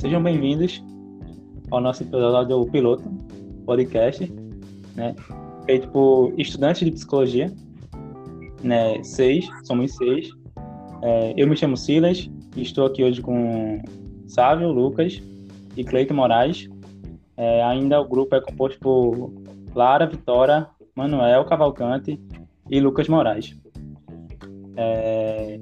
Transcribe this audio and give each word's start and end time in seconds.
sejam 0.00 0.22
bem-vindos 0.22 0.82
ao 1.70 1.78
nosso 1.78 2.02
episódio 2.02 2.64
piloto 2.70 3.04
podcast, 3.66 4.32
né? 4.96 5.14
Feito 5.66 5.88
por 5.88 6.32
estudantes 6.38 6.82
de 6.86 6.90
psicologia, 6.90 7.52
né? 8.62 9.04
Seis, 9.04 9.46
somos 9.64 9.94
seis. 9.96 10.30
É, 11.02 11.34
eu 11.36 11.46
me 11.46 11.54
chamo 11.54 11.76
Silas 11.76 12.30
e 12.56 12.62
estou 12.62 12.86
aqui 12.86 13.04
hoje 13.04 13.20
com 13.20 13.82
Sávio, 14.26 14.72
Lucas 14.72 15.22
e 15.76 15.84
Cleiton 15.84 16.14
Moraes. 16.14 16.66
É, 17.36 17.62
ainda 17.62 18.00
o 18.00 18.08
grupo 18.08 18.34
é 18.34 18.40
composto 18.40 18.80
por 18.80 19.30
Lara, 19.74 20.06
Vitória, 20.06 20.66
Manuel 20.96 21.44
Cavalcante 21.44 22.18
e 22.70 22.80
Lucas 22.80 23.06
Moraes. 23.06 23.54
É, 24.78 25.60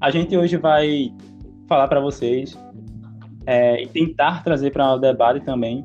a 0.00 0.10
gente 0.10 0.34
hoje 0.38 0.56
vai 0.56 1.12
falar 1.68 1.86
para 1.86 2.00
vocês 2.00 2.56
é, 3.46 3.82
e 3.82 3.86
tentar 3.86 4.42
trazer 4.42 4.70
para 4.70 4.94
o 4.94 4.98
debate 4.98 5.44
também 5.44 5.84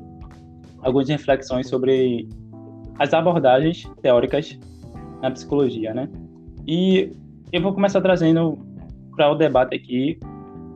algumas 0.82 1.08
reflexões 1.08 1.68
sobre 1.68 2.28
as 2.98 3.12
abordagens 3.12 3.88
teóricas 4.02 4.58
na 5.22 5.30
psicologia, 5.30 5.92
né? 5.92 6.08
E 6.66 7.12
eu 7.52 7.60
vou 7.60 7.72
começar 7.72 8.00
trazendo 8.00 8.58
para 9.16 9.30
o 9.30 9.34
debate 9.34 9.74
aqui, 9.74 10.18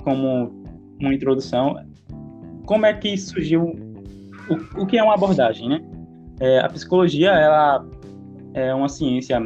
como 0.02 0.52
uma 1.00 1.14
introdução, 1.14 1.76
como 2.66 2.86
é 2.86 2.92
que 2.92 3.16
surgiu 3.16 3.62
o, 4.48 4.82
o 4.82 4.86
que 4.86 4.98
é 4.98 5.02
uma 5.02 5.14
abordagem, 5.14 5.68
né? 5.68 5.82
É, 6.40 6.58
a 6.60 6.68
psicologia, 6.68 7.30
ela 7.30 7.86
é 8.54 8.74
uma 8.74 8.88
ciência 8.88 9.40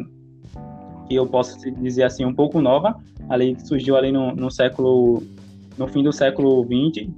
que 1.07 1.15
eu 1.15 1.25
posso 1.25 1.57
dizer 1.81 2.03
assim 2.03 2.25
um 2.25 2.33
pouco 2.33 2.61
nova, 2.61 2.95
ali 3.29 3.57
surgiu 3.59 3.95
ali 3.95 4.11
no, 4.11 4.35
no 4.35 4.49
século, 4.49 5.23
no 5.77 5.87
fim 5.87 6.03
do 6.03 6.11
século 6.11 6.63
20, 6.63 7.09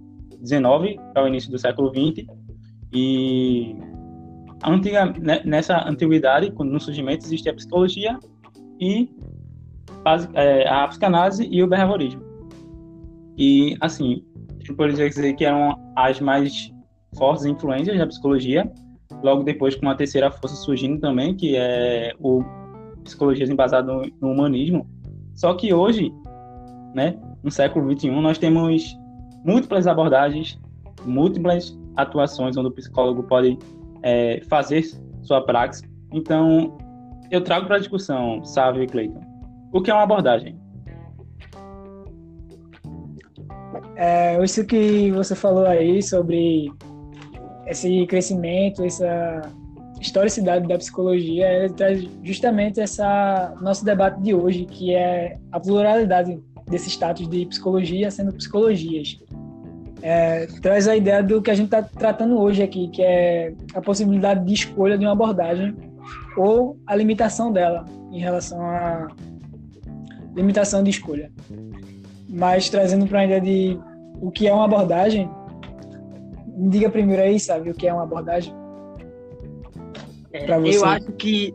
19 0.42 1.00
para 1.14 1.24
o 1.24 1.28
início 1.28 1.52
do 1.52 1.58
século 1.58 1.92
20 1.92 2.28
e 2.94 3.76
antiga, 4.64 5.06
né, 5.20 5.42
nessa 5.46 5.88
antiguidade, 5.88 6.52
no 6.58 6.80
surgimento 6.80 7.26
existia 7.26 7.52
a 7.52 7.56
psicologia 7.56 8.20
e 8.80 9.10
é, 10.34 10.68
a 10.68 10.88
psicanálise 10.88 11.48
e 11.50 11.64
o 11.64 11.68
behaviorismo. 11.68 12.22
E 13.38 13.78
assim, 13.80 14.24
eu 14.68 14.76
dizer 15.10 15.34
que 15.34 15.46
eram 15.46 15.80
as 15.96 16.20
mais 16.20 16.72
fortes 17.18 17.46
influências 17.46 17.98
da 17.98 18.08
psicologia. 18.08 18.72
Logo 19.24 19.44
depois, 19.44 19.76
com 19.76 19.84
uma 19.84 19.96
terceira 19.96 20.32
força 20.32 20.56
surgindo 20.56 21.00
também, 21.00 21.36
que 21.36 21.56
é 21.56 22.14
o 22.20 22.44
psicologia 23.04 23.46
embasada 23.46 23.92
no, 23.92 24.06
no 24.22 24.32
humanismo. 24.32 24.88
Só 25.36 25.54
que 25.54 25.74
hoje, 25.74 26.14
né, 26.94 27.18
no 27.44 27.52
século 27.52 27.88
21, 27.88 28.22
nós 28.22 28.38
temos 28.38 28.98
múltiplas 29.44 29.88
abordagens, 29.88 30.60
múltiplas 31.06 31.78
atuações 31.96 32.58
onde 32.58 32.68
o 32.68 32.72
psicólogo 32.72 33.24
pode 33.24 33.58
é, 34.04 34.42
fazer 34.50 34.84
sua 35.22 35.42
praxis. 35.42 35.90
Então, 36.14 36.78
eu 37.30 37.42
trago 37.42 37.68
para 37.68 37.78
a 37.78 37.80
discussão, 37.80 38.44
Sávio 38.44 38.84
e 38.84 38.88
Cleiton, 38.88 39.22
o 39.72 39.82
que 39.82 39.90
é 39.90 39.94
uma 39.94 40.04
abordagem? 40.04 40.60
É, 43.96 44.44
isso 44.44 44.66
que 44.66 45.12
você 45.12 45.36
falou 45.36 45.66
aí 45.66 46.02
sobre 46.02 46.72
esse 47.68 48.06
crescimento, 48.08 48.84
essa 48.84 49.42
historicidade 50.00 50.68
da 50.68 50.78
psicologia, 50.78 51.48
ele 51.48 51.74
traz 51.74 52.10
justamente 52.24 52.82
essa 52.82 53.54
nosso 53.62 53.86
debate 53.86 54.20
de 54.22 54.34
hoje, 54.34 54.66
que 54.66 54.94
é 54.94 55.38
a 55.52 55.60
pluralidade 55.60 56.42
desse 56.68 56.90
status 56.90 57.28
de 57.30 57.46
psicologia 57.46 58.10
sendo 58.10 58.34
psicologias. 58.34 59.20
É, 60.02 60.48
traz 60.62 60.88
a 60.88 60.96
ideia 60.96 61.22
do 61.22 61.42
que 61.42 61.52
a 61.52 61.54
gente 61.54 61.66
está 61.66 61.84
tratando 61.84 62.40
hoje 62.40 62.64
aqui, 62.64 62.88
que 62.90 63.04
é 63.04 63.54
a 63.74 63.82
possibilidade 63.82 64.44
de 64.46 64.54
escolha 64.54 64.98
de 64.98 65.06
uma 65.06 65.12
abordagem 65.12 65.76
ou 66.36 66.78
a 66.88 66.96
limitação 66.96 67.52
dela 67.52 67.86
em 68.12 68.20
relação 68.20 68.62
à 68.62 69.08
limitação 70.36 70.84
de 70.84 70.90
escolha. 70.90 71.32
Mas 72.28 72.70
trazendo 72.70 73.06
para 73.08 73.20
a 73.20 73.26
ideia 73.26 73.42
de 73.42 73.80
o 74.22 74.32
que 74.32 74.48
é 74.48 74.54
uma 74.54 74.66
abordagem, 74.66 75.30
me 76.48 76.70
diga 76.70 76.90
primeiro 76.90 77.22
aí, 77.22 77.40
sabe, 77.40 77.70
o 77.70 77.74
que 77.74 77.88
é 77.88 77.94
uma 77.94 78.04
abordagem? 78.04 78.54
É, 80.34 80.46
eu 80.50 80.86
acho 80.86 81.12
que 81.14 81.54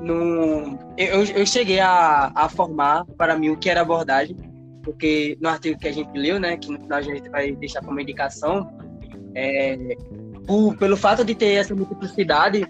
no, 0.00 0.78
eu, 0.96 1.24
eu 1.24 1.46
cheguei 1.46 1.80
a, 1.80 2.30
a 2.34 2.48
formar 2.48 3.04
para 3.16 3.36
mim 3.36 3.50
o 3.50 3.56
que 3.56 3.68
era 3.68 3.80
abordagem, 3.80 4.36
porque 4.82 5.36
no 5.40 5.48
artigo 5.48 5.78
que 5.78 5.88
a 5.88 5.92
gente 5.92 6.10
leu, 6.16 6.38
né, 6.38 6.56
que 6.56 6.70
no 6.70 6.80
final 6.80 6.98
a 6.98 7.02
gente 7.02 7.28
vai 7.28 7.52
deixar 7.52 7.82
como 7.82 8.00
indicação, 8.00 8.70
é, 9.34 9.96
pelo 10.78 10.96
fato 10.96 11.24
de 11.24 11.34
ter 11.34 11.54
essa 11.54 11.74
multiplicidade, 11.74 12.66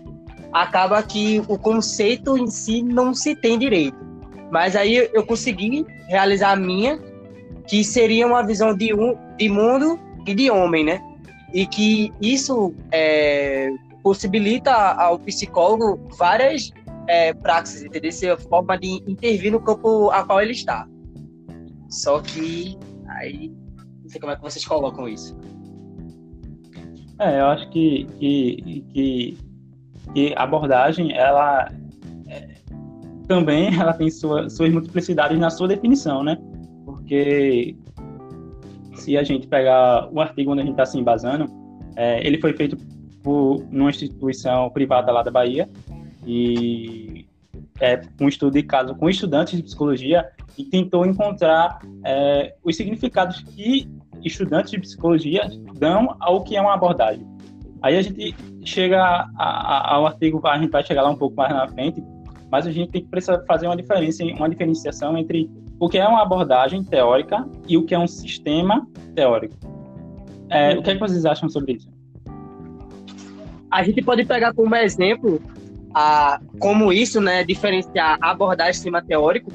acaba 0.53 1.03
que 1.03 1.43
o 1.49 1.59
conceito 1.59 2.37
em 2.37 2.47
si 2.47 2.83
não 2.83 3.15
se 3.15 3.35
tem 3.35 3.59
direito. 3.59 3.97
Mas 4.51 4.77
aí 4.77 5.09
eu 5.13 5.25
consegui 5.25 5.87
realizar 6.09 6.53
a 6.53 6.57
minha, 6.57 7.01
que 7.67 7.83
seria 7.83 8.27
uma 8.27 8.45
visão 8.45 8.77
de, 8.77 8.93
um, 8.93 9.17
de 9.37 9.49
mundo 9.49 9.99
e 10.27 10.35
de 10.35 10.51
homem, 10.51 10.85
né? 10.85 11.01
E 11.55 11.67
que 11.67 12.13
isso 12.21 12.75
é, 12.91 13.71
possibilita 14.03 14.73
ao 14.73 15.19
psicólogo 15.19 16.07
várias 16.19 16.71
é, 17.09 17.33
praxis, 17.33 17.83
entendeu? 17.83 18.11
Essa 18.11 18.37
forma 18.37 18.77
de 18.79 19.03
intervir 19.07 19.53
no 19.53 19.61
campo 19.61 20.11
a 20.11 20.23
qual 20.23 20.41
ele 20.43 20.53
está. 20.53 20.87
Só 21.93 22.21
que 22.21 22.79
aí 23.07 23.53
não 24.03 24.09
sei 24.09 24.19
como 24.19 24.33
é 24.33 24.37
que 24.37 24.43
vocês 24.43 24.65
colocam 24.65 25.07
isso. 25.07 25.37
É, 27.19 27.39
eu 27.39 27.47
acho 27.47 27.69
que, 27.69 28.07
que, 28.19 28.85
que, 28.93 29.39
que 30.15 30.35
a 30.35 30.43
abordagem, 30.43 31.13
ela 31.13 31.71
é, 32.27 32.49
também 33.29 33.69
ela 33.79 33.93
tem 33.93 34.11
sua, 34.11 34.49
suas 34.49 34.73
multiplicidades 34.73 35.39
na 35.39 35.51
sua 35.51 35.69
definição, 35.69 36.25
né? 36.25 36.39
Porque 36.87 37.77
se 38.95 39.19
a 39.19 39.23
gente 39.23 39.47
pegar 39.47 40.09
o 40.11 40.19
artigo 40.19 40.53
onde 40.53 40.63
a 40.63 40.65
gente 40.65 40.73
está 40.73 40.87
se 40.87 40.99
embasando, 40.99 41.47
é, 41.95 42.27
ele 42.27 42.41
foi 42.41 42.55
feito 42.55 42.75
por 43.23 43.63
numa 43.71 43.91
instituição 43.91 44.71
privada 44.71 45.13
lá 45.13 45.23
da 45.23 45.31
Bahia 45.31 45.69
e 46.27 47.27
é 47.81 48.01
um 48.19 48.29
estudo 48.29 48.55
de 48.55 48.63
caso 48.63 48.95
com 48.95 49.11
estudantes 49.11 49.57
de 49.57 49.63
psicologia 49.63 50.29
e 50.57 50.65
tentou 50.65 51.07
encontrar 51.07 51.81
é, 52.05 52.55
os 52.63 52.77
significados 52.77 53.43
que 53.43 53.89
estudantes 54.25 54.71
de 54.71 54.81
psicologia 54.81 55.49
dão 55.75 56.17
ao 56.21 56.43
que 56.43 56.57
é 56.57 56.61
uma 56.61 56.75
abordagem. 56.75 57.27
Aí 57.83 57.97
a 57.97 58.03
gente 58.03 58.35
chega 58.65 59.03
a, 59.03 59.29
a, 59.37 59.95
ao 59.95 60.07
artigo, 60.07 60.41
a 60.47 60.59
gente 60.59 60.71
vai 60.71 60.85
chegar 60.85 61.03
lá 61.03 61.11
um 61.11 61.17
pouco 61.17 61.37
mais 61.37 61.53
na 61.53 61.67
frente, 61.67 62.03
mas 62.51 62.67
a 62.67 62.71
gente 62.71 62.91
tem 62.91 63.03
que 63.03 63.09
precisar 63.09 63.43
fazer 63.47 63.67
uma 63.67 63.77
diferença, 63.77 64.25
uma 64.25 64.49
diferenciação 64.49 65.17
entre 65.17 65.51
o 65.81 65.89
que 65.89 65.99
é 65.99 66.07
uma 66.07 66.23
abordagem 66.23 66.85
teórica 66.85 67.45
e 67.67 67.77
o 67.77 67.85
que 67.85 67.95
é 67.95 67.99
um 67.99 68.07
sistema 68.07 68.87
teórico. 69.17 69.57
É, 70.49 70.79
o 70.79 70.83
que, 70.83 70.91
é 70.91 70.95
que 70.95 71.01
vocês 71.01 71.25
acham 71.25 71.49
sobre 71.49 71.73
isso? 71.73 71.89
A 73.71 73.83
gente 73.83 74.03
pode 74.03 74.25
pegar 74.25 74.53
como 74.53 74.77
exemplo 74.77 75.41
a, 75.95 76.41
como 76.61 76.93
isso, 76.93 77.21
né, 77.21 77.43
diferenciar 77.43 78.19
abordagem 78.21 78.75
sistema 78.75 79.03
teórico, 79.03 79.51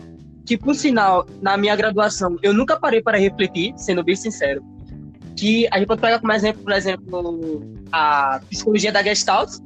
que 0.48 0.58
por 0.58 0.74
sinal, 0.76 1.28
na 1.42 1.58
minha 1.58 1.76
graduação, 1.76 2.38
eu 2.42 2.54
nunca 2.54 2.80
parei 2.80 3.02
para 3.02 3.18
refletir, 3.18 3.74
sendo 3.76 4.02
bem 4.02 4.16
sincero, 4.16 4.64
que 5.36 5.68
a 5.70 5.78
gente 5.78 5.88
pode 5.88 6.00
pegar 6.00 6.20
como 6.20 6.32
exemplo, 6.32 6.64
por 6.64 6.72
exemplo, 6.72 7.62
a 7.92 8.40
psicologia 8.50 8.92
da 8.92 9.04
Gestalt 9.04 9.60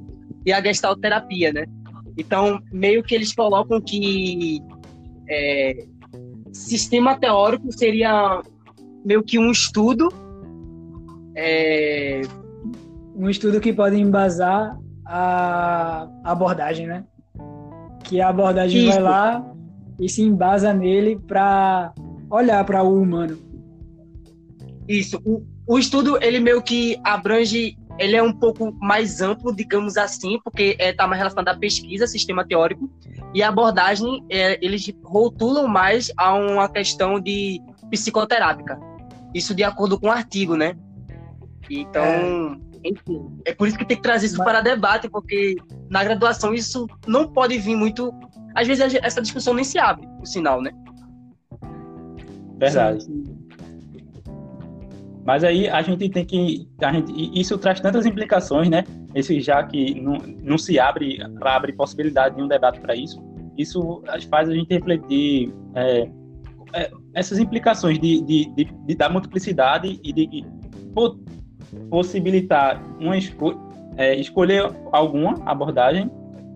e 0.44 0.52
a 0.52 0.60
Gestalt 0.60 1.00
terapia, 1.00 1.54
né? 1.54 1.66
Então, 2.18 2.60
meio 2.74 3.04
que 3.04 3.14
eles 3.14 3.32
colocam 3.32 3.80
que 3.80 4.60
é, 5.30 5.86
sistema 6.52 7.16
teórico 7.16 7.72
seria 7.72 8.42
meio 9.06 9.24
que 9.24 9.38
um 9.38 9.52
estudo 9.52 10.10
é... 11.36 12.22
um 13.16 13.30
estudo 13.30 13.62
que 13.62 13.72
pode 13.72 13.98
embasar 13.98 14.78
a 15.06 16.10
abordagem, 16.24 16.88
né? 16.88 17.06
Que 18.04 18.20
a 18.20 18.30
abordagem 18.30 18.88
Isso. 18.88 18.94
vai 18.94 19.04
lá 19.04 19.51
e 20.02 20.10
se 20.10 20.24
embasa 20.24 20.74
nele 20.74 21.18
para 21.28 21.94
olhar 22.30 22.66
para 22.66 22.84
o 22.84 23.00
humano. 23.00 23.38
Isso. 24.88 25.22
O, 25.24 25.46
o 25.68 25.78
estudo, 25.78 26.18
ele 26.22 26.40
meio 26.40 26.62
que 26.62 27.00
abrange, 27.04 27.78
ele 28.00 28.16
é 28.16 28.24
um 28.24 28.34
pouco 28.34 28.74
mais 28.82 29.22
amplo, 29.22 29.56
digamos 29.56 29.96
assim, 29.96 30.40
porque 30.44 30.72
está 30.72 30.84
é, 30.84 30.94
tá 30.94 31.08
mais 31.08 31.20
relacionado 31.20 31.56
à 31.56 31.60
pesquisa, 31.60 32.08
sistema 32.08 32.44
teórico, 32.44 32.90
e 33.34 33.44
a 33.44 33.50
abordagem, 33.50 34.26
é, 34.30 34.58
eles 34.66 34.92
rotulam 35.04 35.68
mais 35.68 36.12
a 36.18 36.34
uma 36.34 36.68
questão 36.68 37.20
de 37.20 37.62
psicoterápica. 37.92 38.80
Isso 39.34 39.54
de 39.54 39.64
acordo 39.64 40.00
com 40.00 40.08
o 40.08 40.12
artigo, 40.12 40.56
né? 40.56 40.76
Então, 41.70 42.04
é 42.04 42.72
enfim, 42.84 43.40
é 43.46 43.54
por 43.54 43.68
isso 43.68 43.78
que 43.78 43.86
tem 43.86 43.98
que 43.98 44.04
trazer 44.04 44.26
isso 44.26 44.38
Mas... 44.38 44.46
para 44.46 44.62
debate, 44.62 45.10
porque 45.10 45.56
na 45.90 46.04
graduação 46.04 46.54
isso 46.54 46.88
não 47.08 47.28
pode 47.28 47.58
vir 47.58 47.76
muito. 47.76 48.12
Às 48.56 48.68
vezes 48.68 48.96
essa 49.02 49.22
discussão 49.22 49.54
nem 49.54 49.64
se 49.64 49.80
abre, 49.80 50.08
por 50.18 50.26
sinal, 50.26 50.62
né? 50.62 50.72
Verdade. 52.58 53.08
Mas 55.26 55.44
aí 55.44 55.68
a 55.70 55.82
gente 55.82 56.10
tem 56.10 56.26
que. 56.26 56.68
A 56.82 56.92
gente, 56.92 57.40
isso 57.40 57.58
traz 57.58 57.80
tantas 57.80 58.06
implicações, 58.06 58.70
né? 58.70 58.84
Esse, 59.14 59.40
já 59.40 59.64
que 59.64 60.00
não, 60.02 60.18
não 60.42 60.58
se 60.58 60.80
abre, 60.80 61.20
abre 61.42 61.74
possibilidade 61.74 62.36
de 62.36 62.42
um 62.42 62.48
debate 62.48 62.80
para 62.80 62.96
isso. 62.96 63.22
Isso 63.58 64.04
faz 64.30 64.50
a 64.50 64.54
gente 64.54 64.74
refletir 64.74 65.54
é, 65.76 66.10
é, 66.74 66.92
essas 67.14 67.38
implicações 67.38 68.00
de, 68.00 68.22
de, 68.22 68.46
de, 68.56 68.66
de, 68.66 68.96
da 68.96 69.10
multiplicidade 69.10 70.00
e 70.04 70.14
de, 70.14 70.46
possibilitar 71.90 72.82
uma 73.00 73.18
esco 73.18 73.54
é, 73.98 74.16
escolher 74.16 74.72
alguma 74.92 75.36
abordagem 75.46 76.10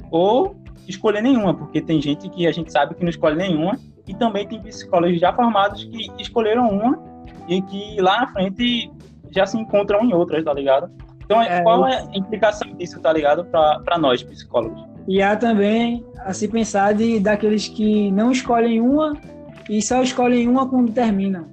ou 0.09 0.55
escolher 0.87 1.21
nenhuma, 1.21 1.53
porque 1.53 1.81
tem 1.81 2.01
gente 2.01 2.29
que 2.29 2.47
a 2.47 2.51
gente 2.51 2.71
sabe 2.71 2.95
que 2.95 3.03
não 3.03 3.09
escolhe 3.09 3.35
nenhuma 3.35 3.77
e 4.07 4.13
também 4.13 4.47
tem 4.47 4.61
psicólogos 4.61 5.19
já 5.19 5.33
formados 5.33 5.83
que 5.85 6.11
escolheram 6.19 6.69
uma 6.69 6.99
e 7.47 7.61
que 7.61 7.99
lá 7.99 8.21
na 8.21 8.27
frente 8.27 8.91
já 9.31 9.45
se 9.45 9.57
encontram 9.57 10.01
em 10.03 10.13
outras, 10.13 10.43
tá 10.43 10.53
ligado? 10.53 10.89
Então, 11.23 11.41
é, 11.41 11.61
qual 11.61 11.87
é 11.87 11.97
a 11.97 12.17
implicação 12.17 12.71
disso, 12.75 12.99
tá 13.01 13.11
ligado, 13.11 13.45
para 13.45 13.97
nós, 13.97 14.21
psicólogos? 14.21 14.83
E 15.07 15.21
há 15.21 15.35
também 15.35 16.05
a 16.19 16.33
se 16.33 16.47
pensar 16.47 16.93
de, 16.93 17.19
daqueles 17.19 17.67
que 17.67 18.11
não 18.11 18.31
escolhem 18.31 18.79
uma 18.79 19.17
e 19.69 19.81
só 19.81 20.01
escolhem 20.01 20.47
uma 20.47 20.67
quando 20.67 20.91
terminam. 20.91 21.47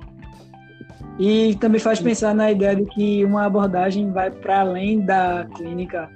E 1.19 1.55
também 1.57 1.81
faz 1.81 2.01
pensar 2.01 2.35
na 2.35 2.51
ideia 2.51 2.75
de 2.75 2.87
que 2.87 3.25
uma 3.25 3.45
abordagem 3.45 4.11
vai 4.11 4.31
para 4.31 4.61
além 4.61 5.01
da 5.01 5.47
clínica. 5.55 6.11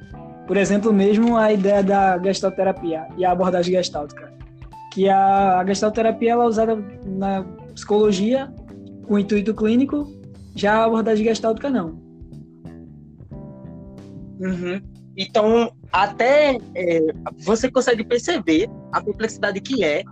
Por 0.47 0.57
exemplo, 0.57 0.93
mesmo 0.93 1.37
a 1.37 1.53
ideia 1.53 1.83
da 1.83 2.19
gestalterapia 2.23 3.07
e 3.17 3.25
a 3.25 3.33
abordagem 3.33 3.75
gestáltica. 3.75 4.33
Que 4.93 5.09
a, 5.09 5.61
a 5.61 5.67
gestalterapia 5.67 6.33
ela 6.33 6.45
é 6.45 6.47
usada 6.47 6.77
na 7.05 7.45
psicologia 7.75 8.53
com 9.07 9.19
intuito 9.19 9.55
clínico, 9.55 10.11
já 10.55 10.77
a 10.77 10.85
abordagem 10.85 11.25
gestáltica 11.25 11.69
não. 11.69 12.01
Uhum. 14.41 14.81
Então, 15.17 15.73
até 15.93 16.59
é, 16.75 17.01
você 17.39 17.71
consegue 17.71 18.05
perceber 18.05 18.69
a 18.93 19.01
complexidade 19.01 19.61
que 19.61 19.83
é, 19.83 20.05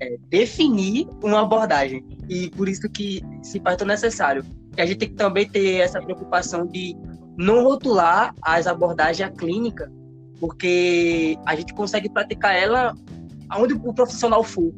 é, 0.00 0.16
definir 0.28 1.06
uma 1.22 1.42
abordagem. 1.42 2.04
E 2.28 2.50
por 2.50 2.68
isso 2.68 2.88
que 2.90 3.22
se 3.42 3.60
faz 3.60 3.76
tão 3.76 3.86
necessário. 3.86 4.44
Que 4.74 4.80
a 4.80 4.86
gente 4.86 4.98
tem 4.98 5.08
que 5.08 5.14
também 5.14 5.48
ter 5.48 5.76
essa 5.76 6.00
preocupação 6.00 6.66
de 6.66 6.96
não 7.36 7.62
rotular 7.64 8.34
as 8.42 8.66
abordagens 8.66 9.28
à 9.28 9.32
clínica, 9.32 9.90
porque 10.38 11.38
a 11.46 11.54
gente 11.54 11.74
consegue 11.74 12.08
praticar 12.08 12.54
ela 12.54 12.94
aonde 13.48 13.74
o 13.74 13.92
profissional 13.92 14.42
for 14.42 14.72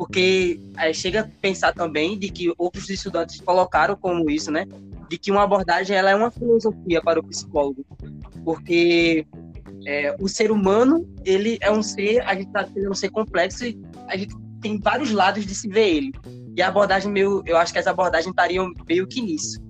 porque 0.00 0.58
é, 0.78 0.94
chega 0.94 1.20
a 1.20 1.28
pensar 1.42 1.74
também 1.74 2.18
de 2.18 2.30
que 2.30 2.50
outros 2.56 2.88
estudantes 2.88 3.38
colocaram 3.42 3.94
como 3.94 4.30
isso, 4.30 4.50
né? 4.50 4.64
De 5.10 5.18
que 5.18 5.30
uma 5.30 5.42
abordagem 5.42 5.94
ela 5.94 6.08
é 6.08 6.14
uma 6.14 6.30
filosofia 6.30 7.02
para 7.02 7.20
o 7.20 7.22
psicólogo, 7.22 7.84
porque 8.42 9.26
é, 9.86 10.16
o 10.18 10.26
ser 10.26 10.50
humano 10.50 11.06
ele 11.22 11.58
é 11.60 11.70
um 11.70 11.82
ser, 11.82 12.22
a 12.22 12.34
gente 12.34 12.46
está 12.46 12.66
um 12.88 12.94
ser 12.94 13.10
complexo 13.10 13.66
e 13.66 13.78
a 14.08 14.16
gente 14.16 14.34
tem 14.62 14.80
vários 14.80 15.10
lados 15.10 15.44
de 15.44 15.54
se 15.54 15.68
ver 15.68 15.96
ele. 15.96 16.12
E 16.56 16.62
a 16.62 16.68
abordagem 16.68 17.12
meio, 17.12 17.42
eu 17.44 17.58
acho 17.58 17.70
que 17.70 17.78
as 17.78 17.86
abordagens 17.86 18.30
estariam 18.30 18.72
meio 18.88 19.06
que 19.06 19.20
nisso. 19.20 19.60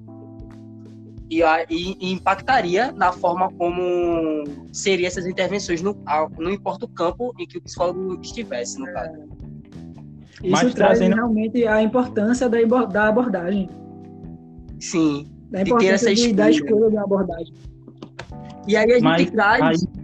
E, 1.30 1.42
e, 1.70 1.96
e, 2.00 2.12
impactaria 2.12 2.90
na 2.90 3.12
forma 3.12 3.52
como 3.52 4.42
seriam 4.72 5.06
essas 5.06 5.26
intervenções, 5.26 5.80
no, 5.80 5.96
não 6.36 6.50
importa 6.50 6.86
o 6.86 6.88
campo 6.88 7.32
em 7.38 7.46
que 7.46 7.56
o 7.56 7.62
psicólogo 7.62 8.20
estivesse, 8.20 8.80
no 8.80 8.92
caso. 8.92 9.12
Isso 10.42 10.50
Mas 10.50 10.60
traz 10.74 10.98
trazendo... 10.98 11.14
realmente 11.14 11.66
a 11.66 11.80
importância 11.82 12.48
da, 12.48 12.58
da 12.86 13.08
abordagem. 13.08 13.68
Sim. 14.80 15.30
Da 15.50 15.62
importância 15.62 16.12
de, 16.12 16.32
da 16.32 16.50
escolha 16.50 16.90
da 16.90 17.02
abordagem. 17.02 17.54
E 18.66 18.76
aí 18.76 18.90
a 18.90 18.94
gente 18.94 19.04
Mas, 19.04 19.30
traz. 19.30 19.82
Aí... 19.84 20.00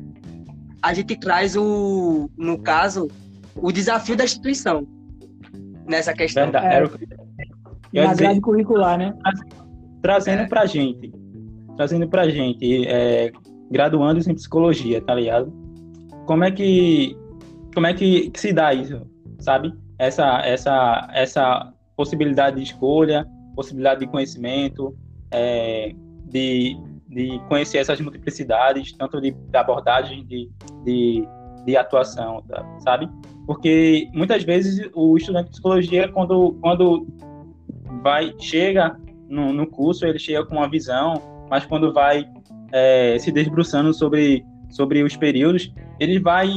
A 0.83 0.95
gente 0.95 1.17
traz 1.19 1.57
o, 1.57 2.31
no 2.37 2.59
caso, 2.59 3.09
o 3.57 3.73
desafio 3.73 4.15
da 4.15 4.25
instituição 4.25 4.87
nessa 5.89 6.13
questão. 6.13 6.45
Verdade. 6.45 7.05
É, 7.95 8.05
na 8.05 8.13
dizer, 8.13 8.25
grade 8.25 8.41
curricular, 8.41 8.99
né? 8.99 9.15
Trazendo 10.03 10.43
é. 10.43 10.47
pra 10.47 10.67
gente. 10.67 11.13
Trazendo 11.77 12.09
pra 12.09 12.29
gente, 12.29 12.87
é, 12.87 13.31
graduandos 13.71 14.27
em 14.27 14.35
psicologia, 14.35 15.01
tá 15.01 15.15
ligado? 15.15 15.53
Como 16.27 16.45
é 16.45 16.51
que. 16.51 17.17
Como 17.75 17.87
é 17.87 17.93
que, 17.93 18.31
que 18.31 18.41
se 18.41 18.53
dá 18.53 18.73
isso, 18.73 19.07
sabe? 19.39 19.73
essa, 19.99 20.41
essa, 20.41 21.09
essa 21.13 21.73
possibilidade 21.97 22.57
de 22.57 22.63
escolha, 22.63 23.27
possibilidade 23.55 24.01
de 24.01 24.07
conhecimento, 24.07 24.97
é, 25.31 25.93
de, 26.25 26.77
de 27.09 27.41
conhecer 27.49 27.79
essas 27.79 28.01
multiplicidades, 28.01 28.93
tanto 28.93 29.21
de, 29.21 29.33
de 29.33 29.57
abordagem, 29.57 30.25
de, 30.27 30.51
de, 30.85 31.29
de 31.65 31.77
atuação, 31.77 32.43
tá, 32.49 32.65
sabe? 32.81 33.09
Porque 33.47 34.09
muitas 34.13 34.45
vezes 34.45 34.91
o 34.95 35.17
estudante 35.17 35.47
de 35.47 35.51
psicologia, 35.53 36.09
quando, 36.09 36.53
quando 36.61 37.07
vai 38.03 38.35
chega 38.39 38.99
no, 39.29 39.53
no 39.53 39.67
curso, 39.67 40.07
ele 40.07 40.19
chega 40.19 40.45
com 40.45 40.57
uma 40.57 40.69
visão, 40.69 41.15
mas 41.51 41.65
quando 41.65 41.93
vai 41.93 42.27
é, 42.73 43.19
se 43.19 43.31
debruçando 43.31 43.93
sobre, 43.93 44.45
sobre 44.71 45.03
os 45.03 45.17
períodos, 45.17 45.73
ele 45.99 46.19
vai 46.19 46.49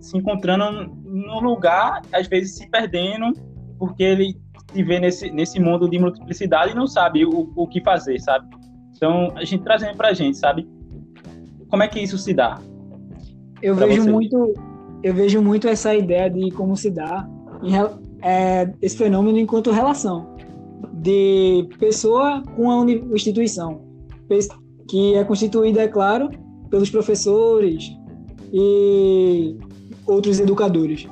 se 0.00 0.16
encontrando 0.16 0.94
no 1.04 1.40
lugar, 1.40 2.02
às 2.12 2.26
vezes 2.26 2.56
se 2.56 2.68
perdendo, 2.68 3.32
porque 3.78 4.02
ele 4.02 4.36
se 4.72 4.82
vê 4.82 4.98
nesse, 4.98 5.30
nesse 5.30 5.60
mundo 5.60 5.88
de 5.88 5.98
multiplicidade 5.98 6.72
e 6.72 6.74
não 6.74 6.86
sabe 6.86 7.24
o, 7.24 7.52
o 7.54 7.66
que 7.66 7.80
fazer, 7.80 8.20
sabe? 8.20 8.46
Então, 8.96 9.32
a 9.36 9.44
gente 9.44 9.62
trazendo 9.62 9.96
pra 9.96 10.12
gente, 10.12 10.36
sabe? 10.36 10.68
Como 11.68 11.82
é 11.82 11.88
que 11.88 12.00
isso 12.00 12.18
se 12.18 12.32
dá? 12.34 12.58
Eu 13.62 13.74
vejo 13.74 14.02
você? 14.02 14.10
muito 14.10 14.54
eu 15.02 15.12
vejo 15.12 15.42
muito 15.42 15.68
essa 15.68 15.94
ideia 15.94 16.30
de 16.30 16.50
como 16.52 16.76
se 16.76 16.90
dá 16.90 17.28
é, 18.22 18.70
esse 18.80 18.96
fenômeno 18.96 19.38
enquanto 19.38 19.70
relação 19.70 20.33
de 21.04 21.68
pessoa 21.78 22.42
com 22.56 22.70
a 22.70 22.82
instituição, 23.12 23.82
que 24.88 25.14
é 25.14 25.22
constituída, 25.22 25.82
é 25.82 25.88
claro, 25.88 26.30
pelos 26.70 26.88
professores 26.88 27.92
e 28.50 29.54
outros 30.06 30.40
educadores. 30.40 31.06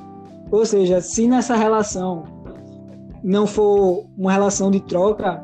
Ou 0.51 0.65
seja, 0.65 0.99
se 0.99 1.27
nessa 1.27 1.55
relação 1.55 2.23
não 3.23 3.45
for 3.45 4.05
uma 4.17 4.31
relação 4.31 4.71
de 4.71 4.79
troca, 4.81 5.37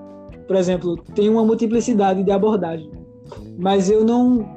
por 0.47 0.55
exemplo, 0.55 0.97
tem 1.13 1.29
uma 1.29 1.45
multiplicidade 1.45 2.23
de 2.23 2.31
abordagem, 2.31 2.89
mas 3.57 3.87
eu 3.87 4.03
não 4.03 4.49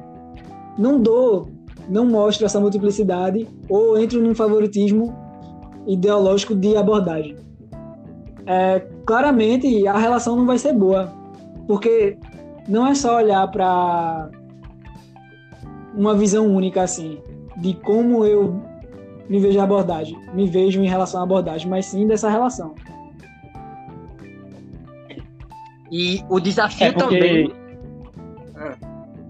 não 0.79 0.99
dou, 0.99 1.49
não 1.87 2.07
mostro 2.07 2.47
essa 2.47 2.59
multiplicidade 2.59 3.47
ou 3.69 3.99
entro 3.99 4.23
num 4.23 4.35
favoritismo 4.35 5.15
ideológico 5.87 6.55
de 6.55 6.77
abordagem. 6.77 7.37
É, 8.47 8.87
claramente 9.05 9.87
a 9.87 9.99
relação 9.99 10.37
não 10.37 10.47
vai 10.47 10.59
ser 10.59 10.73
boa, 10.73 11.13
porque 11.67 12.19
não 12.69 12.87
é 12.87 12.95
só 12.95 13.17
olhar 13.17 13.47
para 13.51 14.31
uma 15.95 16.15
visão 16.15 16.47
única 16.47 16.83
assim 16.83 17.21
de 17.59 17.75
como 17.75 18.25
eu 18.25 18.61
me 19.29 19.39
vejo 19.39 19.61
a 19.61 19.65
abordagem, 19.65 20.19
me 20.35 20.47
vejo 20.47 20.83
em 20.83 20.89
relação 20.89 21.21
à 21.21 21.25
abordagem, 21.25 21.69
mas 21.69 21.87
sim 21.87 22.07
dessa 22.07 22.29
relação. 22.29 22.75
E 25.91 26.25
o 26.29 26.41
desafio 26.41 26.87
é 26.87 26.93
porque, 26.93 27.19
também. 27.19 27.53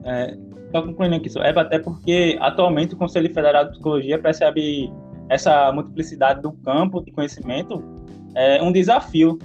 É, 0.05 0.37
só 0.71 0.83
concluindo 0.83 1.17
aqui, 1.17 1.29
é 1.39 1.51
até 1.51 1.79
porque 1.79 2.39
atualmente 2.41 2.95
o 2.95 2.97
Conselho 2.97 3.33
Federal 3.33 3.65
de 3.65 3.73
Psicologia 3.73 4.19
percebe 4.19 4.93
essa 5.29 5.73
multiplicidade 5.73 6.41
do 6.41 6.53
campo 6.53 7.01
de 7.01 7.11
conhecimento 7.11 7.83
é 8.35 8.63
um 8.63 8.73
desafio 8.73 9.39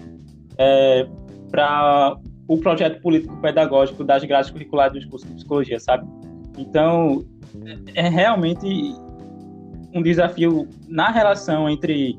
é, 0.58 1.08
para 1.52 2.18
o 2.48 2.58
projeto 2.58 3.02
político-pedagógico 3.02 4.04
das 4.04 4.24
grades 4.24 4.50
curriculares 4.50 4.94
dos 4.94 5.06
cursos 5.06 5.30
de 5.30 5.36
psicologia, 5.36 5.80
sabe? 5.80 6.08
Então, 6.58 7.26
é 7.94 8.08
realmente 8.08 8.66
um 9.94 10.02
desafio 10.02 10.68
na 10.88 11.10
relação 11.10 11.70
entre 11.70 12.18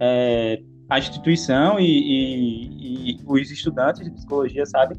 é, 0.00 0.62
a 0.88 0.98
instituição 0.98 1.78
e, 1.80 1.84
e, 1.84 3.10
e, 3.12 3.20
os 3.26 3.50
estudantes 3.50 4.04
de 4.04 4.10
psicologia, 4.10 4.64
sabe? 4.66 4.96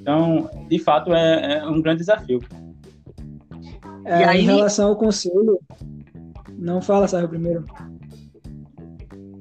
Então, 0.00 0.48
de 0.68 0.78
fato, 0.78 1.12
é, 1.14 1.58
é 1.58 1.66
um 1.66 1.80
grande 1.80 1.98
desafio. 1.98 2.40
É, 4.04 4.20
e 4.20 4.24
aí... 4.24 4.40
Em 4.40 4.44
relação 4.44 4.88
ao 4.88 4.96
conselho, 4.96 5.60
não 6.58 6.80
fala, 6.80 7.06
Sérgio, 7.06 7.28
primeiro. 7.28 7.64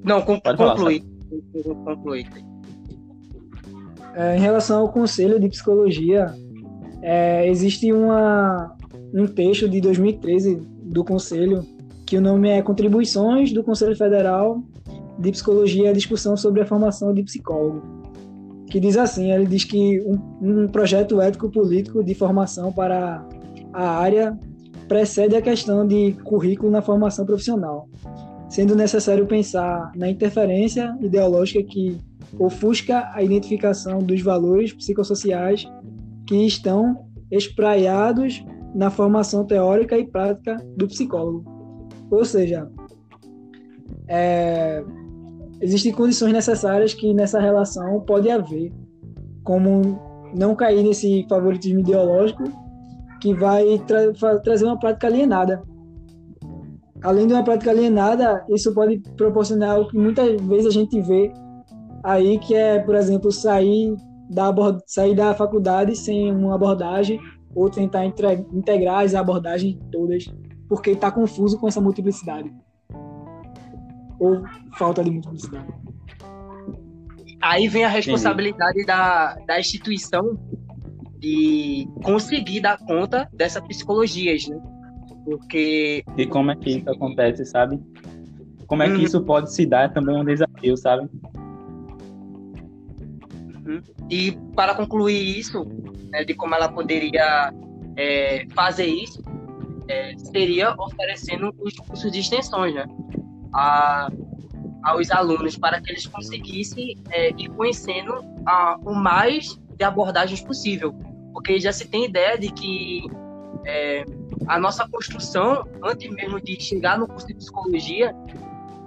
Não, 0.04 0.22
conclui. 0.22 1.04
Conclui. 1.86 2.26
É, 4.16 4.38
em 4.38 4.40
relação 4.40 4.82
ao 4.82 4.90
conselho 4.90 5.40
de 5.40 5.48
psicologia, 5.48 6.34
é, 7.02 7.48
existe 7.50 7.92
uma, 7.92 8.76
um 9.14 9.26
texto 9.26 9.68
de 9.70 9.80
2013 9.80 10.62
do 10.84 11.04
conselho 11.04 11.66
que 12.06 12.18
o 12.18 12.22
nome 12.22 12.50
é 12.50 12.62
Contribuições 12.62 13.54
do 13.54 13.64
Conselho 13.64 13.96
Federal 13.96 14.62
de 15.18 15.32
Psicologia 15.32 15.92
à 15.92 15.94
Discussão 15.94 16.36
sobre 16.36 16.62
a 16.62 16.66
Formação 16.66 17.14
de 17.14 17.24
Psicólogo. 17.24 17.82
que 18.70 18.80
diz 18.80 18.98
assim, 18.98 19.32
ele 19.32 19.46
diz 19.46 19.64
que 19.64 20.02
um, 20.02 20.20
um 20.42 20.68
projeto 20.68 21.22
ético-político 21.22 22.04
de 22.04 22.14
formação 22.14 22.72
para 22.72 23.26
a 23.74 23.90
área 23.98 24.38
precede 24.88 25.36
a 25.38 25.42
questão 25.42 25.88
de 25.88 26.14
currículo 26.24 26.70
na 26.70 26.82
formação 26.82 27.26
profissional, 27.26 27.88
sendo 28.50 28.76
necessário 28.76 29.26
pensar 29.26 29.92
na 29.96 30.10
interferência 30.10 30.94
ideológica 31.02 31.64
que 31.64 31.98
ofusca 32.40 33.10
a 33.14 33.22
identificação 33.22 34.00
dos 34.00 34.22
valores 34.22 34.74
psicossociais 34.74 35.68
que 36.28 36.46
estão 36.46 37.06
espraiados 37.30 38.44
na 38.74 38.90
formação 38.90 39.46
teórica 39.46 39.98
e 39.98 40.06
prática 40.06 40.58
do 40.78 40.88
psicólogo. 40.88 41.44
Ou 42.10 42.26
seja, 42.26 42.70
é, 44.08 44.84
existem 45.62 45.92
condições 45.92 46.34
necessárias 46.34 46.94
que 46.94 47.14
nessa 47.14 47.40
relação 47.40 48.02
pode 48.02 48.30
haver, 48.30 48.72
como 49.44 50.00
não 50.36 50.56
cair 50.56 50.84
nesse 50.84 51.26
favoritismo 51.30 51.80
ideológico 51.80 52.44
que 53.22 53.34
vai 53.34 53.78
tra 53.80 54.40
trazer 54.40 54.66
uma 54.66 54.80
prática 54.80 55.08
alienada. 55.08 55.62
Além 57.04 57.28
de 57.28 57.34
uma 57.34 57.44
prática 57.44 57.72
alienada, 57.72 58.44
isso 58.50 58.74
pode 58.74 59.00
proporcionar 59.16 59.80
o 59.80 59.88
que 59.88 59.98
muitas 59.98 60.40
vezes 60.42 60.68
a 60.68 60.72
gente 60.72 61.00
vê 61.02 61.32
aí, 62.04 62.40
que 62.40 62.56
é, 62.56 62.80
por 62.80 62.96
exemplo, 62.96 63.32
sair 63.32 63.96
da, 64.30 64.54
sair 64.86 65.16
da 65.16 65.34
faculdade 65.34 65.96
sem 65.96 66.32
uma 66.32 66.56
abordagem 66.56 67.20
ou 67.54 67.70
tentar 67.70 68.06
integrar 68.06 69.04
as 69.04 69.14
abordagens 69.14 69.78
todas, 69.92 70.26
porque 70.70 70.92
está 70.92 71.12
confuso 71.12 71.60
com 71.60 71.68
essa 71.68 71.82
multiplicidade. 71.82 72.52
Ou 74.20 74.44
falta 74.78 75.04
de 75.04 75.12
multiplicidade. 75.12 75.68
Aí 77.42 77.68
vem 77.68 77.84
a 77.84 77.90
responsabilidade 77.90 78.86
da, 78.86 79.36
da 79.48 79.60
instituição 79.60 80.38
de 81.18 81.88
conseguir 82.04 82.62
dar 82.62 82.78
conta 82.78 83.30
dessas 83.34 83.62
psicologias, 83.68 84.48
né? 84.48 84.60
Porque. 85.26 86.04
E 86.18 86.26
como 86.26 86.52
é 86.52 86.56
que 86.56 86.78
isso 86.78 86.90
acontece, 86.90 87.46
sabe? 87.46 87.80
Como 88.68 88.84
é 88.84 88.88
que 88.88 88.96
uhum. 88.96 89.02
isso 89.02 89.22
pode 89.24 89.54
se 89.54 89.66
dar 89.66 89.84
é 89.84 89.88
também 89.88 90.16
um 90.16 90.24
desafio, 90.24 90.78
sabe? 90.78 91.10
E 94.10 94.32
para 94.56 94.76
concluir 94.76 95.38
isso, 95.38 95.66
né, 96.10 96.24
de 96.24 96.34
como 96.34 96.56
ela 96.56 96.70
poderia 96.70 97.54
é, 97.96 98.46
fazer 98.54 98.88
isso, 98.88 99.24
é, 99.88 100.16
seria 100.18 100.74
oferecendo 100.78 101.54
os 101.60 101.76
cursos 101.76 102.12
de 102.12 102.20
extensões 102.20 102.74
né, 102.74 102.86
a, 103.54 104.10
aos 104.84 105.12
alunos 105.12 105.58
para 105.58 105.82
que 105.82 105.92
eles 105.92 106.06
conseguissem 106.08 106.98
é, 107.10 107.30
ir 107.30 107.50
conhecendo 107.50 108.24
a, 108.46 108.78
o 108.84 108.94
mais 108.94 109.60
de 109.78 109.84
abordagens 109.84 110.42
possível. 110.42 110.94
Porque 111.34 111.60
já 111.60 111.72
se 111.72 111.88
tem 111.88 112.06
ideia 112.06 112.38
de 112.38 112.52
que 112.52 113.04
é, 113.66 114.04
a 114.48 114.60
nossa 114.60 114.88
construção, 114.88 115.66
antes 115.84 116.10
mesmo 116.12 116.42
de 116.42 116.60
chegar 116.60 116.98
no 116.98 117.08
curso 117.08 117.28
de 117.28 117.36
psicologia, 117.36 118.16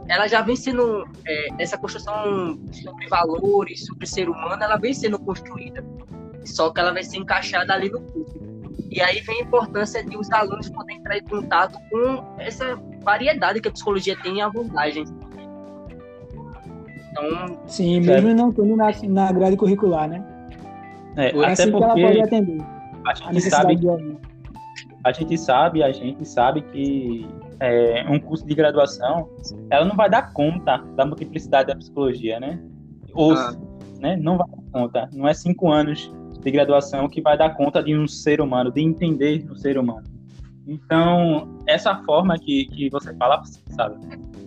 ela 0.08 0.26
já 0.28 0.42
vem 0.42 0.56
sendo 0.56 1.06
é, 1.26 1.48
essa 1.58 1.78
construção 1.78 2.58
sobre 2.70 3.08
valores, 3.08 3.86
sobre 3.86 4.06
ser 4.06 4.28
humano, 4.28 4.62
ela 4.62 4.76
vem 4.76 4.92
sendo 4.92 5.18
construída. 5.18 5.84
Só 6.44 6.70
que 6.70 6.80
ela 6.80 6.92
vai 6.92 7.02
ser 7.02 7.16
encaixada 7.16 7.72
ali 7.72 7.90
no 7.90 8.00
curso. 8.00 8.38
E 8.90 9.00
aí 9.00 9.20
vem 9.20 9.40
a 9.40 9.44
importância 9.44 10.04
de 10.04 10.16
os 10.16 10.30
alunos 10.30 10.68
poderem 10.68 11.00
entrar 11.00 11.16
em 11.16 11.24
contato 11.24 11.78
com 11.90 12.22
essa 12.38 12.78
variedade 13.02 13.60
que 13.60 13.68
a 13.68 13.72
psicologia 13.72 14.16
tem 14.22 14.38
em 14.38 14.42
abordagens. 14.42 15.12
Então, 17.10 17.58
Sim, 17.66 18.00
mesmo 18.00 18.28
é... 18.28 18.34
não 18.34 18.52
tendo 18.52 18.76
na, 18.76 18.90
na 19.08 19.32
grade 19.32 19.56
curricular, 19.56 20.08
né? 20.08 20.24
É, 21.16 21.30
é 21.30 21.46
assim 21.46 21.62
até 21.62 21.70
porque 21.70 21.84
ela 21.84 21.94
pode 21.94 22.22
atender. 22.22 22.62
A 23.06 23.14
gente, 23.14 23.46
a 23.46 23.50
sabe, 23.50 23.78
a 25.04 25.12
gente 25.12 25.38
sabe, 25.38 25.82
a 25.82 25.92
gente 25.92 26.24
sabe 26.24 26.62
que 26.62 27.28
é, 27.60 28.04
um 28.08 28.18
curso 28.18 28.46
de 28.46 28.54
graduação, 28.54 29.28
ela 29.70 29.84
não 29.84 29.96
vai 29.96 30.08
dar 30.08 30.32
conta 30.32 30.78
da 30.96 31.04
multiplicidade 31.04 31.68
da 31.68 31.76
psicologia, 31.76 32.40
né? 32.40 32.60
Ou, 33.12 33.32
ah. 33.32 33.54
né? 34.00 34.16
Não 34.16 34.38
vai 34.38 34.48
dar 34.48 34.62
conta. 34.72 35.08
Não 35.12 35.28
é 35.28 35.34
cinco 35.34 35.70
anos 35.70 36.12
de 36.40 36.50
graduação 36.50 37.08
que 37.08 37.22
vai 37.22 37.38
dar 37.38 37.50
conta 37.56 37.82
de 37.82 37.96
um 37.96 38.06
ser 38.06 38.40
humano, 38.40 38.70
de 38.70 38.82
entender 38.82 39.46
o 39.50 39.56
ser 39.56 39.78
humano. 39.78 40.04
Então, 40.66 41.58
essa 41.66 41.94
forma 42.04 42.38
que, 42.38 42.66
que 42.66 42.90
você 42.90 43.14
fala, 43.14 43.42
sabe? 43.70 43.96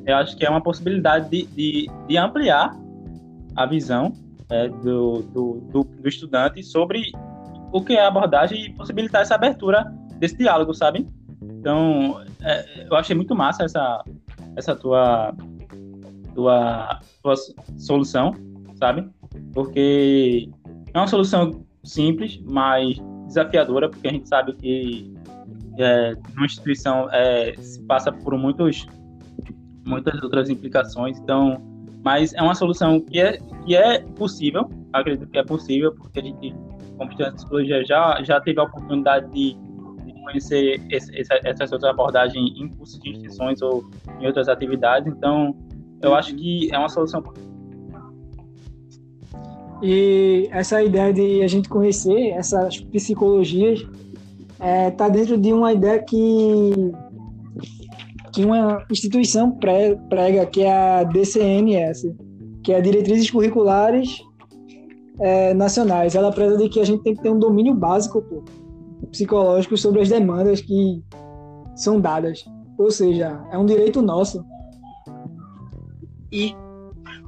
Eu 0.05 0.15
acho 0.15 0.35
que 0.35 0.45
é 0.45 0.49
uma 0.49 0.61
possibilidade 0.61 1.29
de, 1.29 1.45
de, 1.47 1.91
de 2.07 2.17
ampliar 2.17 2.75
a 3.55 3.65
visão 3.65 4.13
é, 4.49 4.69
do, 4.69 5.21
do, 5.21 5.53
do, 5.71 5.83
do 5.83 6.07
estudante 6.07 6.63
sobre 6.63 7.11
o 7.71 7.81
que 7.81 7.93
é 7.93 8.01
a 8.01 8.07
abordagem 8.07 8.65
e 8.65 8.73
possibilitar 8.73 9.21
essa 9.21 9.35
abertura 9.35 9.83
desse 10.17 10.37
diálogo, 10.37 10.73
sabe? 10.73 11.07
Então, 11.67 12.23
é, 12.43 12.87
eu 12.89 12.95
achei 12.95 13.13
muito 13.13 13.35
massa 13.35 13.65
essa, 13.65 14.01
essa 14.55 14.73
tua, 14.73 15.35
tua, 16.33 17.01
tua 17.21 17.35
solução, 17.77 18.33
sabe? 18.75 19.05
Porque 19.53 20.49
é 20.93 20.97
uma 20.97 21.07
solução 21.07 21.65
simples, 21.83 22.39
mas 22.49 22.97
desafiadora, 23.25 23.89
porque 23.89 24.07
a 24.07 24.11
gente 24.13 24.29
sabe 24.29 24.53
que 24.53 25.13
é, 25.77 26.15
uma 26.37 26.45
instituição 26.45 27.09
é, 27.11 27.53
se 27.57 27.83
passa 27.83 28.13
por 28.13 28.37
muitos, 28.37 28.87
muitas 29.85 30.23
outras 30.23 30.49
implicações, 30.49 31.19
então, 31.19 31.61
mas 32.01 32.33
é 32.33 32.41
uma 32.41 32.55
solução 32.55 33.01
que 33.01 33.19
é, 33.19 33.39
que 33.65 33.75
é 33.75 33.99
possível, 33.99 34.69
acredito 34.93 35.27
que 35.27 35.37
é 35.37 35.43
possível, 35.43 35.93
porque 35.93 36.17
a 36.21 36.23
gente, 36.23 36.55
como 36.97 37.11
estudante 37.11 37.31
de 37.31 37.35
psicologia, 37.35 37.83
já, 37.83 38.23
já 38.23 38.39
teve 38.39 38.57
a 38.57 38.63
oportunidade 38.63 39.29
de 39.33 39.66
conhecer 40.27 40.81
essas 40.91 41.71
outras 41.71 41.91
abordagens 41.91 42.51
em 42.59 42.67
cursos 42.69 42.99
de 42.99 43.11
extensões 43.11 43.61
ou 43.61 43.85
em 44.19 44.27
outras 44.27 44.49
atividades. 44.49 45.11
Então, 45.11 45.55
eu 46.01 46.13
acho 46.13 46.35
que 46.35 46.73
é 46.73 46.77
uma 46.77 46.89
solução. 46.89 47.23
E 49.81 50.49
essa 50.51 50.83
ideia 50.83 51.13
de 51.13 51.41
a 51.43 51.47
gente 51.47 51.69
conhecer 51.69 52.29
essas 52.29 52.79
psicologias 52.79 53.79
está 53.79 54.65
é, 54.65 54.91
tá 54.91 55.07
dentro 55.07 55.37
de 55.37 55.53
uma 55.53 55.71
ideia 55.71 55.99
que, 55.99 56.71
que 58.33 58.43
uma 58.43 58.83
instituição 58.89 59.51
prega, 59.51 60.45
que 60.47 60.61
é 60.61 60.71
a 60.71 61.03
DCNS, 61.03 62.15
que 62.63 62.73
é 62.73 62.77
a 62.77 62.81
Diretrizes 62.81 63.29
Curriculares 63.29 64.19
é, 65.19 65.53
Nacionais. 65.53 66.15
Ela 66.15 66.31
preza 66.31 66.57
de 66.57 66.69
que 66.69 66.79
a 66.79 66.85
gente 66.85 67.03
tem 67.03 67.15
que 67.15 67.21
ter 67.21 67.29
um 67.29 67.37
domínio 67.37 67.75
básico 67.75 68.21
pô, 68.23 68.43
psicológicos 69.11 69.81
sobre 69.81 70.01
as 70.01 70.09
demandas 70.09 70.61
que 70.61 71.03
são 71.75 71.99
dadas. 71.99 72.45
Ou 72.77 72.91
seja, 72.91 73.41
é 73.51 73.57
um 73.57 73.65
direito 73.65 74.01
nosso. 74.01 74.45
E, 76.31 76.55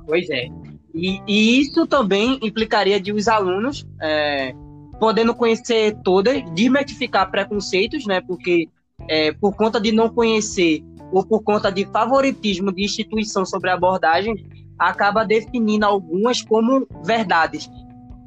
pois 0.06 0.30
é. 0.30 0.48
E, 0.94 1.22
e 1.28 1.60
isso 1.60 1.88
também 1.88 2.40
implicaria 2.42 3.00
de 3.00 3.12
os 3.12 3.28
alunos 3.28 3.86
é, 4.02 4.54
podendo 5.00 5.34
conhecer 5.34 5.96
todas, 6.04 6.44
desmitificar 6.52 7.30
preconceitos, 7.32 8.06
né? 8.06 8.22
Porque 8.22 8.68
é, 9.08 9.32
por 9.32 9.56
conta 9.56 9.80
de 9.80 9.92
não 9.92 10.10
conhecer 10.10 10.84
ou 11.12 11.26
por 11.26 11.42
conta 11.42 11.72
de 11.72 11.86
favoritismo 11.86 12.72
de 12.72 12.84
instituição 12.84 13.46
sobre 13.46 13.70
abordagem, 13.70 14.36
acaba 14.78 15.24
definindo 15.24 15.86
algumas 15.86 16.42
como 16.42 16.88
verdades 17.04 17.70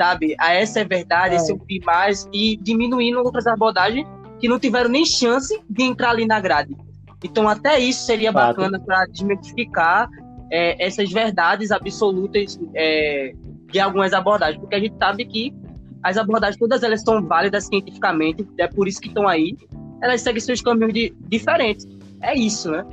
sabe? 0.03 0.35
A 0.41 0.53
essa 0.53 0.81
é 0.81 0.85
verdade, 0.85 1.35
é. 1.35 1.37
esse 1.37 1.53
é 1.53 1.55
o 1.55 1.59
que 1.59 1.81
mais, 1.85 2.29
e 2.33 2.57
diminuindo 2.57 3.21
outras 3.21 3.47
abordagens 3.47 4.07
que 4.41 4.49
não 4.49 4.59
tiveram 4.59 4.91
nem 4.91 5.07
chance 5.07 5.57
de 5.71 5.83
entrar 5.85 6.11
ali 6.11 6.27
na 6.27 6.41
grade. 6.41 6.77
Então, 7.23 7.49
até 7.49 7.79
isso 7.79 8.05
seria 8.05 8.33
bacana 8.33 8.81
para 8.81 9.07
desmistificar 9.07 10.09
é, 10.51 10.85
essas 10.85 11.13
verdades 11.13 11.71
absolutas 11.71 12.59
é, 12.75 13.33
de 13.71 13.79
algumas 13.79 14.13
abordagens, 14.13 14.59
porque 14.59 14.75
a 14.75 14.81
gente 14.81 14.97
sabe 14.99 15.25
que 15.25 15.55
as 16.03 16.17
abordagens, 16.17 16.59
todas 16.59 16.83
elas 16.83 17.01
são 17.03 17.25
válidas 17.25 17.67
cientificamente, 17.67 18.45
é 18.59 18.67
por 18.67 18.89
isso 18.89 19.01
que 19.01 19.07
estão 19.07 19.29
aí, 19.29 19.57
elas 20.03 20.21
seguem 20.21 20.41
seus 20.41 20.61
caminhos 20.61 20.93
de, 20.93 21.15
diferentes. 21.29 21.87
É 22.21 22.37
isso, 22.37 22.73
né? 22.73 22.85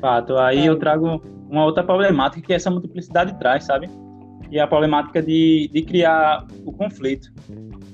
Fato. 0.00 0.38
Aí 0.38 0.60
é. 0.60 0.68
eu 0.70 0.78
trago 0.78 1.22
uma 1.50 1.66
outra 1.66 1.84
problemática 1.84 2.40
que 2.40 2.54
essa 2.54 2.70
multiplicidade 2.70 3.38
traz, 3.38 3.64
sabe? 3.64 3.90
E 4.50 4.58
a 4.58 4.66
problemática 4.66 5.22
de, 5.22 5.70
de 5.72 5.82
criar 5.82 6.46
o 6.64 6.72
conflito, 6.72 7.32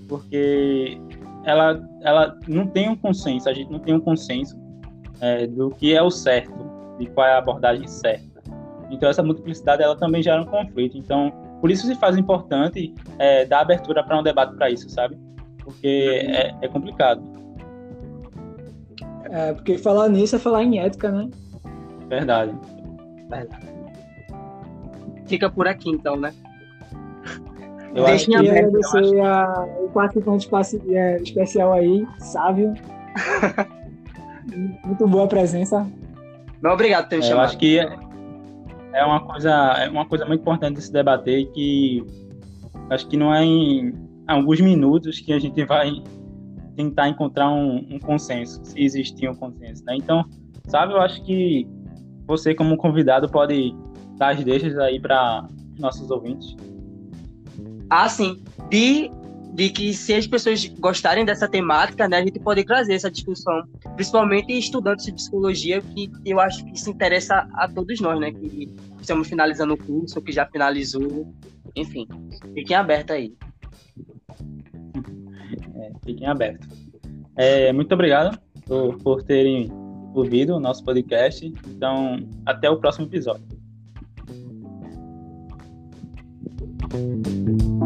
porque 0.08 0.98
ela, 1.44 1.86
ela 2.02 2.38
não 2.48 2.66
tem 2.66 2.88
um 2.88 2.96
consenso, 2.96 3.48
a 3.48 3.52
gente 3.52 3.70
não 3.70 3.78
tem 3.78 3.94
um 3.94 4.00
consenso 4.00 4.58
é, 5.20 5.46
do 5.46 5.70
que 5.70 5.94
é 5.94 6.02
o 6.02 6.10
certo, 6.10 6.54
de 6.98 7.06
qual 7.06 7.26
é 7.26 7.32
a 7.32 7.38
abordagem 7.38 7.86
certa. 7.86 8.42
Então 8.90 9.08
essa 9.08 9.22
multiplicidade 9.22 9.82
ela 9.82 9.96
também 9.96 10.22
gera 10.22 10.42
um 10.42 10.46
conflito. 10.46 10.96
Então 10.96 11.32
por 11.60 11.70
isso 11.70 11.86
se 11.86 11.94
faz 11.94 12.16
importante 12.16 12.94
é, 13.18 13.44
dar 13.44 13.60
abertura 13.60 14.02
para 14.02 14.18
um 14.18 14.22
debate 14.22 14.54
para 14.56 14.70
isso, 14.70 14.88
sabe? 14.88 15.18
Porque 15.62 16.22
é, 16.26 16.54
é 16.62 16.68
complicado. 16.68 17.22
É, 19.24 19.52
porque 19.52 19.76
falar 19.78 20.08
nisso 20.08 20.36
é 20.36 20.38
falar 20.38 20.62
em 20.62 20.78
ética, 20.78 21.10
né? 21.10 21.28
Verdade. 22.08 22.54
Fica 25.26 25.50
por 25.50 25.66
aqui 25.66 25.90
então, 25.90 26.16
né? 26.16 26.32
Eu 27.96 28.04
Deixa 28.04 28.30
em 28.30 28.36
aberto. 28.36 28.76
agradecer 28.76 29.20
a, 29.20 29.66
o 29.80 29.88
participante 29.88 30.48
é, 30.90 31.16
especial 31.16 31.72
aí, 31.72 32.06
Sávio. 32.18 32.74
Muito 34.84 35.08
boa 35.08 35.24
a 35.24 35.26
presença. 35.26 35.86
Não, 36.60 36.72
obrigado 36.72 37.04
por 37.04 37.08
ter 37.08 37.16
me 37.16 37.24
é, 37.24 37.28
chamado. 37.28 37.44
Eu 37.44 37.48
acho 37.48 37.58
que 37.58 37.78
é 37.78 39.04
uma 39.04 39.20
coisa, 39.20 39.50
é 39.50 39.88
uma 39.88 40.04
coisa 40.06 40.26
muito 40.26 40.40
importante 40.42 40.76
de 40.76 40.82
se 40.82 40.92
debater 40.92 41.46
que 41.52 42.04
acho 42.90 43.08
que 43.08 43.16
não 43.16 43.34
é 43.34 43.44
em 43.44 43.94
alguns 44.26 44.60
minutos 44.60 45.20
que 45.20 45.32
a 45.32 45.38
gente 45.38 45.64
vai 45.64 45.90
tentar 46.76 47.08
encontrar 47.08 47.50
um, 47.50 47.76
um 47.90 47.98
consenso, 47.98 48.60
se 48.62 48.78
existir 48.78 49.28
um 49.28 49.34
consenso, 49.34 49.82
né? 49.84 49.96
Então, 49.96 50.24
sabe, 50.68 50.92
eu 50.92 51.00
acho 51.00 51.22
que 51.24 51.66
você 52.26 52.54
como 52.54 52.76
convidado 52.76 53.28
pode 53.28 53.74
dar 54.18 54.34
as 54.34 54.44
deixas 54.44 54.78
aí 54.78 55.00
para 55.00 55.48
nossos 55.78 56.10
ouvintes. 56.10 56.54
Ah, 57.90 58.08
sim. 58.08 58.42
De, 58.68 59.10
de 59.52 59.70
que 59.70 59.94
se 59.94 60.14
as 60.14 60.26
pessoas 60.26 60.66
gostarem 60.78 61.24
dessa 61.24 61.48
temática, 61.48 62.08
né, 62.08 62.18
a 62.18 62.24
gente 62.24 62.38
pode 62.40 62.64
trazer 62.64 62.94
essa 62.94 63.10
discussão, 63.10 63.62
principalmente 63.94 64.52
estudantes 64.52 65.06
de 65.06 65.12
psicologia, 65.12 65.80
que 65.80 66.10
eu 66.24 66.40
acho 66.40 66.64
que 66.64 66.72
isso 66.74 66.90
interessa 66.90 67.48
a 67.54 67.68
todos 67.68 68.00
nós, 68.00 68.18
né, 68.20 68.32
que 68.32 68.68
estamos 69.00 69.28
finalizando 69.28 69.74
o 69.74 69.76
curso, 69.76 70.20
que 70.20 70.32
já 70.32 70.46
finalizou, 70.46 71.32
enfim, 71.74 72.06
fiquem 72.54 72.76
abertos 72.76 73.14
aí. 73.14 73.34
É, 75.74 75.92
fiquem 76.04 76.26
abertos. 76.26 76.68
É, 77.36 77.72
muito 77.72 77.92
obrigado 77.92 78.38
por, 78.66 78.98
por 78.98 79.22
terem 79.22 79.70
ouvido 80.14 80.56
o 80.56 80.60
nosso 80.60 80.82
podcast. 80.82 81.46
Então, 81.68 82.18
até 82.44 82.70
o 82.70 82.78
próximo 82.78 83.06
episódio. 83.06 83.44
thank 86.96 87.26
you. 87.26 87.85